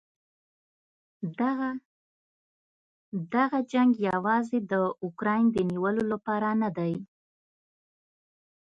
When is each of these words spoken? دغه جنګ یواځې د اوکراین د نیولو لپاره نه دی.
دغه 3.33 3.59
جنګ 3.71 3.91
یواځې 4.09 4.57
د 4.71 4.73
اوکراین 5.05 5.45
د 5.51 5.57
نیولو 5.69 6.03
لپاره 6.11 6.49
نه 6.61 6.69
دی. 6.77 6.93